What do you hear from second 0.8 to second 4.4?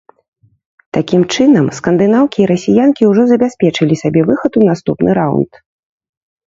Такім чынам, скандынаўкі і расіянкі ўжо забяспечылі сабе